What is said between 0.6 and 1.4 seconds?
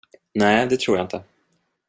det tror jag inte.